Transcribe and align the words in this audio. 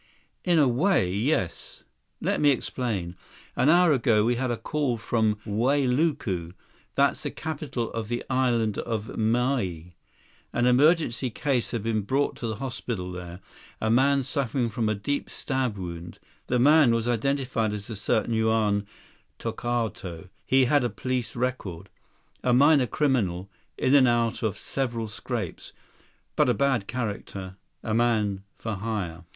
"In 0.43 0.57
a 0.57 0.67
way, 0.67 1.11
yes. 1.13 1.83
Let 2.21 2.41
me 2.41 2.49
explain. 2.49 3.15
An 3.55 3.69
hour 3.69 3.93
ago, 3.93 4.25
we 4.25 4.33
had 4.33 4.49
a 4.49 4.57
call 4.57 4.97
from 4.97 5.37
Wailuku, 5.45 6.53
that's 6.95 7.21
the 7.21 7.29
capital 7.29 7.91
of 7.91 8.07
the 8.07 8.23
Island 8.27 8.79
of 8.79 9.15
Maui. 9.15 9.93
An 10.53 10.65
emergency 10.65 11.29
case 11.29 11.69
had 11.69 11.83
been 11.83 12.01
brought 12.01 12.35
to 12.37 12.47
the 12.47 12.55
hospital 12.55 13.11
there—a 13.11 13.91
man 13.91 14.23
suffering 14.23 14.71
from 14.71 14.89
a 14.89 14.95
deep 14.95 15.29
stab 15.29 15.77
wound. 15.77 16.17
The 16.47 16.57
man 16.57 16.95
was 16.95 17.07
identified 17.07 17.71
as 17.71 17.87
a 17.87 17.95
certain 17.95 18.33
Juan 18.43 18.87
Tokawto. 19.37 20.29
He 20.47 20.65
has 20.65 20.83
a 20.83 20.89
police 20.89 21.35
record. 21.35 21.89
A 22.43 22.53
minor 22.53 22.87
criminal, 22.87 23.51
in 23.77 23.93
and 23.93 24.07
out 24.07 24.41
of 24.41 24.57
several 24.57 25.07
scrapes, 25.07 25.73
but 26.35 26.49
a 26.49 26.55
bad 26.55 26.87
character. 26.87 27.57
A 27.83 27.93
man 27.93 28.41
for 28.57 28.73
hire." 28.77 29.25